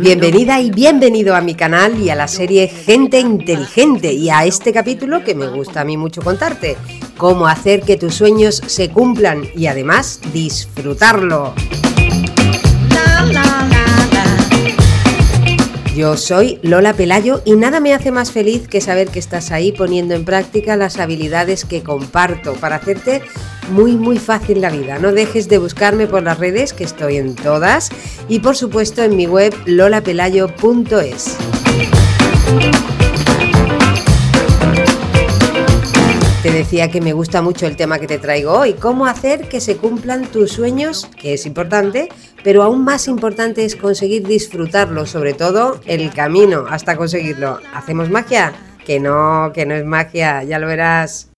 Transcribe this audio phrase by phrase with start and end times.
[0.00, 4.74] Bienvenida y bienvenido a mi canal y a la serie Gente Inteligente y a este
[4.74, 6.76] capítulo que me gusta a mí mucho contarte,
[7.16, 11.54] cómo hacer que tus sueños se cumplan y además disfrutarlo.
[15.98, 19.72] Yo soy Lola Pelayo y nada me hace más feliz que saber que estás ahí
[19.72, 23.20] poniendo en práctica las habilidades que comparto para hacerte
[23.72, 25.00] muy muy fácil la vida.
[25.00, 27.88] No dejes de buscarme por las redes, que estoy en todas,
[28.28, 31.36] y por supuesto en mi web lolapelayo.es.
[36.48, 39.60] Te decía que me gusta mucho el tema que te traigo hoy, cómo hacer que
[39.60, 42.08] se cumplan tus sueños, que es importante,
[42.42, 47.60] pero aún más importante es conseguir disfrutarlo, sobre todo el camino hasta conseguirlo.
[47.74, 48.54] ¿Hacemos magia?
[48.86, 51.28] Que no, que no es magia, ya lo verás.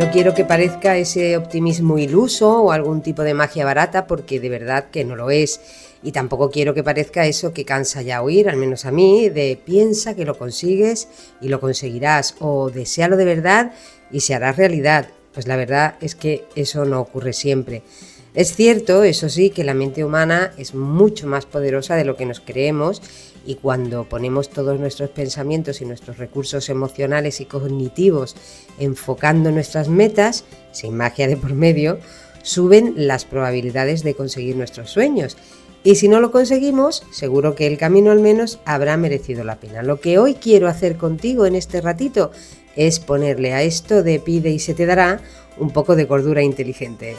[0.00, 4.48] No quiero que parezca ese optimismo iluso o algún tipo de magia barata, porque de
[4.48, 5.60] verdad que no lo es.
[6.02, 9.60] Y tampoco quiero que parezca eso que cansa ya oír, al menos a mí, de
[9.62, 11.08] piensa que lo consigues
[11.42, 13.72] y lo conseguirás, o deséalo de verdad
[14.10, 15.08] y se hará realidad.
[15.34, 17.82] Pues la verdad es que eso no ocurre siempre.
[18.32, 22.24] Es cierto, eso sí, que la mente humana es mucho más poderosa de lo que
[22.24, 23.02] nos creemos
[23.46, 28.36] y cuando ponemos todos nuestros pensamientos y nuestros recursos emocionales y cognitivos
[28.78, 31.98] enfocando nuestras metas, sin magia de por medio,
[32.42, 35.36] suben las probabilidades de conseguir nuestros sueños.
[35.82, 39.82] Y si no lo conseguimos, seguro que el camino al menos habrá merecido la pena.
[39.82, 42.32] Lo que hoy quiero hacer contigo en este ratito
[42.76, 45.22] es ponerle a esto de pide y se te dará
[45.58, 47.16] un poco de cordura inteligente.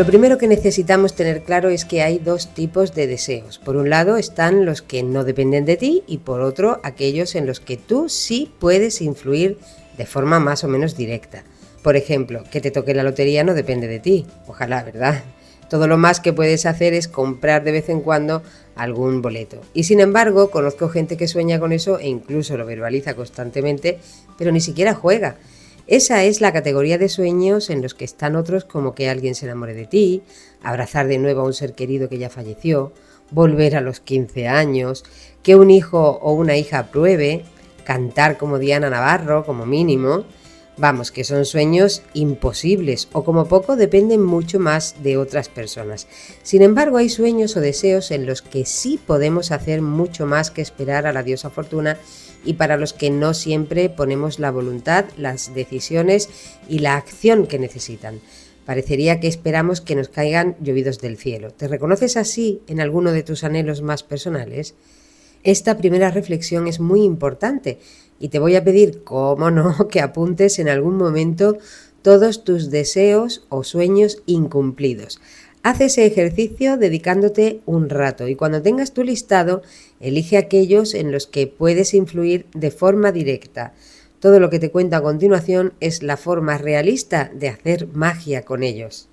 [0.00, 3.58] Lo primero que necesitamos tener claro es que hay dos tipos de deseos.
[3.58, 7.46] Por un lado están los que no dependen de ti y por otro aquellos en
[7.46, 9.58] los que tú sí puedes influir
[9.98, 11.44] de forma más o menos directa.
[11.82, 14.24] Por ejemplo, que te toque la lotería no depende de ti.
[14.46, 15.22] Ojalá, ¿verdad?
[15.68, 18.42] Todo lo más que puedes hacer es comprar de vez en cuando
[18.76, 19.60] algún boleto.
[19.74, 23.98] Y sin embargo, conozco gente que sueña con eso e incluso lo verbaliza constantemente,
[24.38, 25.36] pero ni siquiera juega.
[25.90, 29.46] Esa es la categoría de sueños en los que están otros como que alguien se
[29.46, 30.22] enamore de ti,
[30.62, 32.92] abrazar de nuevo a un ser querido que ya falleció,
[33.32, 35.02] volver a los 15 años,
[35.42, 37.44] que un hijo o una hija apruebe,
[37.82, 40.26] cantar como Diana Navarro como mínimo.
[40.76, 46.06] Vamos, que son sueños imposibles o como poco dependen mucho más de otras personas.
[46.44, 50.62] Sin embargo, hay sueños o deseos en los que sí podemos hacer mucho más que
[50.62, 51.98] esperar a la diosa fortuna
[52.44, 56.28] y para los que no siempre ponemos la voluntad, las decisiones
[56.68, 58.20] y la acción que necesitan.
[58.64, 61.50] Parecería que esperamos que nos caigan llovidos del cielo.
[61.50, 64.74] ¿Te reconoces así en alguno de tus anhelos más personales?
[65.42, 67.78] Esta primera reflexión es muy importante
[68.18, 71.58] y te voy a pedir, cómo no, que apuntes en algún momento
[72.02, 75.20] todos tus deseos o sueños incumplidos.
[75.62, 79.60] Haz ese ejercicio dedicándote un rato y cuando tengas tu listado,
[80.00, 83.74] elige aquellos en los que puedes influir de forma directa.
[84.20, 88.62] Todo lo que te cuento a continuación es la forma realista de hacer magia con
[88.62, 89.10] ellos.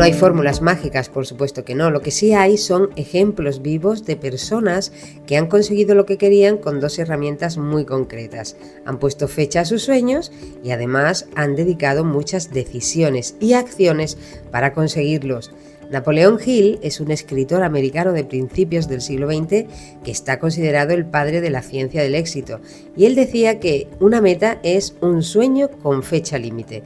[0.00, 1.90] No hay fórmulas mágicas, por supuesto que no.
[1.90, 4.92] Lo que sí hay son ejemplos vivos de personas
[5.26, 8.56] que han conseguido lo que querían con dos herramientas muy concretas.
[8.86, 10.32] Han puesto fecha a sus sueños
[10.64, 14.16] y además han dedicado muchas decisiones y acciones
[14.50, 15.52] para conseguirlos.
[15.90, 19.66] Napoleón Hill es un escritor americano de principios del siglo XX
[20.02, 22.60] que está considerado el padre de la ciencia del éxito
[22.96, 26.84] y él decía que una meta es un sueño con fecha límite.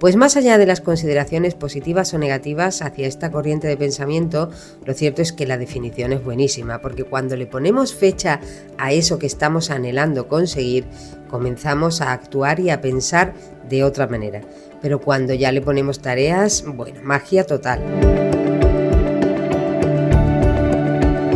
[0.00, 4.48] Pues más allá de las consideraciones positivas o negativas hacia esta corriente de pensamiento,
[4.86, 8.40] lo cierto es que la definición es buenísima, porque cuando le ponemos fecha
[8.78, 10.86] a eso que estamos anhelando conseguir,
[11.28, 13.34] comenzamos a actuar y a pensar
[13.68, 14.40] de otra manera.
[14.80, 18.29] Pero cuando ya le ponemos tareas, bueno, magia total.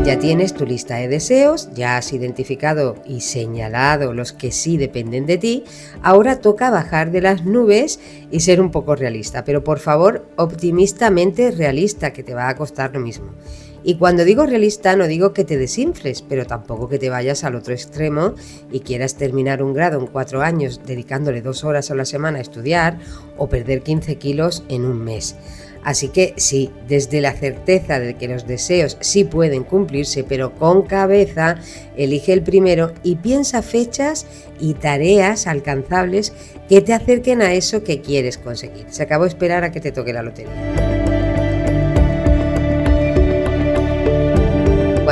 [0.04, 5.24] Ya tienes tu lista de deseos, ya has identificado y señalado los que sí dependen
[5.24, 5.64] de ti,
[6.02, 7.98] ahora toca bajar de las nubes
[8.30, 12.92] y ser un poco realista, pero por favor optimistamente realista, que te va a costar
[12.92, 13.32] lo mismo.
[13.82, 17.54] Y cuando digo realista no digo que te desinfles, pero tampoco que te vayas al
[17.54, 18.34] otro extremo
[18.70, 22.42] y quieras terminar un grado en cuatro años dedicándole dos horas a la semana a
[22.42, 22.98] estudiar
[23.38, 25.34] o perder 15 kilos en un mes.
[25.84, 30.82] Así que sí, desde la certeza de que los deseos sí pueden cumplirse, pero con
[30.82, 31.56] cabeza,
[31.96, 34.26] elige el primero y piensa fechas
[34.58, 36.32] y tareas alcanzables
[36.68, 38.86] que te acerquen a eso que quieres conseguir.
[38.88, 40.83] Se acabó esperar a que te toque la lotería.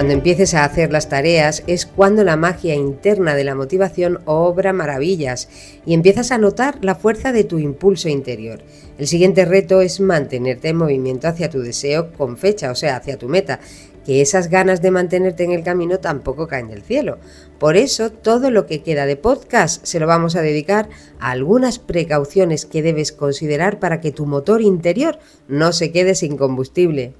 [0.02, 4.72] Cuando empieces a hacer las tareas es cuando la magia interna de la motivación obra
[4.72, 5.48] maravillas
[5.86, 8.64] y empiezas a notar la fuerza de tu impulso interior.
[8.98, 13.16] El siguiente reto es mantenerte en movimiento hacia tu deseo con fecha, o sea, hacia
[13.16, 13.60] tu meta,
[14.04, 17.18] que esas ganas de mantenerte en el camino tampoco caen del cielo.
[17.60, 20.88] Por eso, todo lo que queda de podcast se lo vamos a dedicar
[21.20, 26.36] a algunas precauciones que debes considerar para que tu motor interior no se quede sin
[26.36, 27.14] combustible.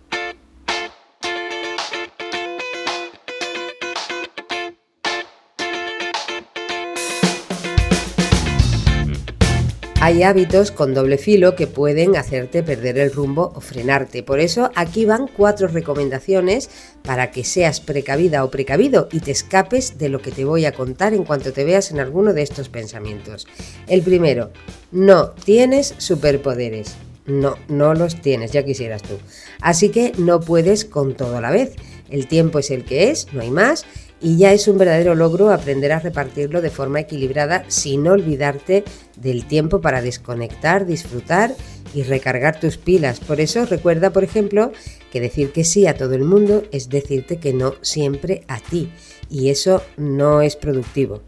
[10.04, 14.25] Hay hábitos con doble filo que pueden hacerte perder el rumbo o frenarte.
[14.25, 16.70] Por eso aquí van cuatro recomendaciones
[17.04, 20.72] para que seas precavida o precavido y te escapes de lo que te voy a
[20.72, 23.46] contar en cuanto te veas en alguno de estos pensamientos.
[23.87, 24.50] El primero,
[24.90, 26.96] no tienes superpoderes.
[27.26, 29.20] No, no los tienes, ya quisieras tú.
[29.60, 31.76] Así que no puedes con todo a la vez.
[32.10, 33.87] El tiempo es el que es, no hay más,
[34.22, 38.84] y ya es un verdadero logro aprender a repartirlo de forma equilibrada sin olvidarte
[39.16, 41.54] del tiempo para desconectar, disfrutar
[41.92, 43.20] y recargar tus pilas.
[43.20, 44.72] Por eso recuerda, por ejemplo,
[45.10, 48.90] que decir que sí a todo el mundo es decirte que no siempre a ti
[49.28, 51.22] y eso no es productivo.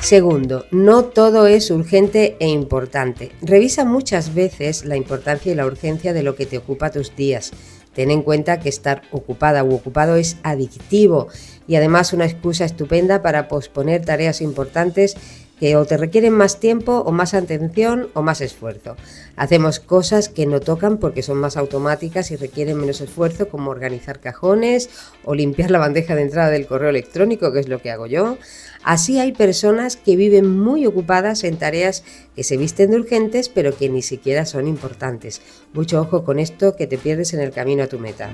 [0.00, 3.30] Segundo, no todo es urgente e importante.
[3.42, 7.52] Revisa muchas veces la importancia y la urgencia de lo que te ocupa tus días.
[7.98, 11.26] Ten en cuenta que estar ocupada u ocupado es adictivo
[11.66, 15.16] y además una excusa estupenda para posponer tareas importantes
[15.60, 18.96] que o te requieren más tiempo o más atención o más esfuerzo.
[19.36, 24.20] Hacemos cosas que no tocan porque son más automáticas y requieren menos esfuerzo, como organizar
[24.20, 24.90] cajones
[25.24, 28.38] o limpiar la bandeja de entrada del correo electrónico, que es lo que hago yo.
[28.82, 32.04] Así hay personas que viven muy ocupadas en tareas
[32.34, 35.40] que se visten de urgentes pero que ni siquiera son importantes.
[35.72, 38.32] Mucho ojo con esto que te pierdes en el camino a tu meta.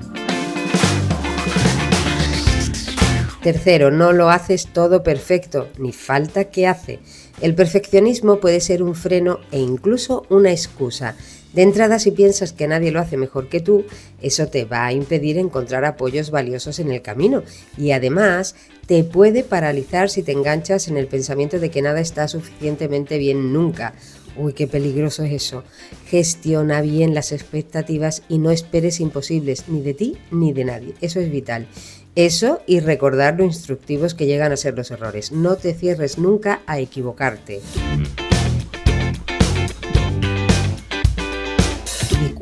[3.45, 6.97] Tercero, no lo haces todo perfecto, ni falta que hace.
[7.41, 11.15] El perfeccionismo puede ser un freno e incluso una excusa.
[11.53, 13.85] De entrada, si piensas que nadie lo hace mejor que tú,
[14.19, 17.43] eso te va a impedir encontrar apoyos valiosos en el camino
[17.77, 18.55] y además
[18.87, 23.53] te puede paralizar si te enganchas en el pensamiento de que nada está suficientemente bien
[23.53, 23.93] nunca.
[24.37, 25.63] Uy, qué peligroso es eso.
[26.07, 30.93] Gestiona bien las expectativas y no esperes imposibles ni de ti ni de nadie.
[31.01, 31.67] Eso es vital.
[32.15, 35.31] Eso y recordar lo instructivos que llegan a ser los errores.
[35.31, 37.61] No te cierres nunca a equivocarte.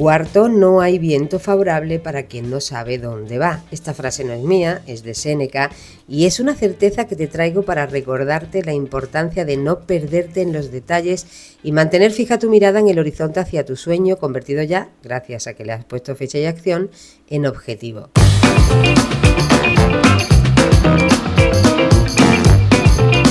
[0.04, 3.64] Cuarto, no hay viento favorable para quien no sabe dónde va.
[3.72, 5.72] Esta frase no es mía, es de Séneca
[6.10, 10.52] y es una certeza que te traigo para recordarte la importancia de no perderte en
[10.52, 14.90] los detalles y mantener fija tu mirada en el horizonte hacia tu sueño convertido ya,
[15.02, 16.92] gracias a que le has puesto fecha y acción,
[17.30, 18.10] en objetivo.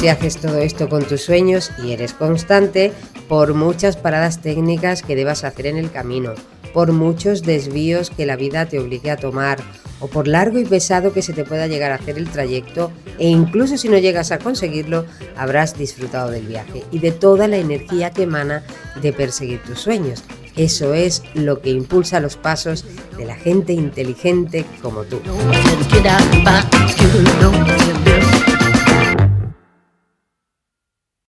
[0.00, 2.92] Si haces todo esto con tus sueños y eres constante,
[3.28, 6.32] por muchas paradas técnicas que debas hacer en el camino,
[6.72, 9.58] por muchos desvíos que la vida te obligue a tomar,
[10.00, 13.29] o por largo y pesado que se te pueda llegar a hacer el trayecto, e
[13.29, 18.10] incluso si no llegas a conseguirlo, habrás disfrutado del viaje y de toda la energía
[18.10, 18.64] que emana
[19.00, 20.24] de perseguir tus sueños.
[20.56, 22.84] Eso es lo que impulsa los pasos
[23.17, 25.20] de la gente inteligente como tú.